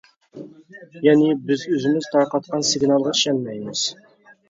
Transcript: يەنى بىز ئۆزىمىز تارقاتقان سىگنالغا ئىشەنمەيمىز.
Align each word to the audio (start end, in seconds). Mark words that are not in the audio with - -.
يەنى 1.09 1.35
بىز 1.51 1.67
ئۆزىمىز 1.73 2.09
تارقاتقان 2.17 2.69
سىگنالغا 2.73 3.17
ئىشەنمەيمىز. 3.17 3.89